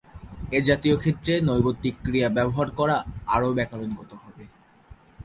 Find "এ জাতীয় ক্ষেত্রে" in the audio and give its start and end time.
0.51-1.33